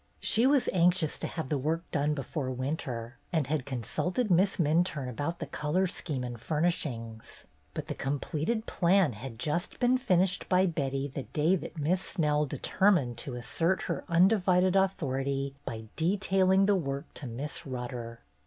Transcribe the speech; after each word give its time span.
She 0.19 0.47
was 0.47 0.67
anxious 0.73 1.19
to 1.19 1.27
have 1.27 1.49
the 1.49 1.59
work 1.59 1.83
done 1.91 2.15
before 2.15 2.49
winter, 2.49 3.19
and 3.31 3.45
had 3.45 3.67
consulted 3.67 4.31
Miss 4.31 4.57
Minturne 4.57 5.07
about 5.07 5.37
the 5.37 5.45
color 5.45 5.85
scheme 5.85 6.23
and 6.23 6.41
furnishings; 6.41 7.43
but 7.75 7.85
the 7.85 7.93
completed 7.93 8.65
plan 8.65 9.13
had 9.13 9.37
just 9.37 9.79
been 9.79 9.99
finished 9.99 10.49
by 10.49 10.65
Betty 10.65 11.07
the 11.07 11.21
day 11.37 11.55
that 11.55 11.77
Miss 11.77 12.01
Snell 12.01 12.47
determined 12.47 13.19
to 13.19 13.35
assert 13.35 13.83
her 13.83 14.03
undivided 14.09 14.75
authority 14.75 15.53
by 15.65 15.83
detailing 15.95 16.65
the 16.65 16.73
work 16.73 17.05
to 17.13 17.27
Miss 17.27 17.67
Rutter. 17.67 18.21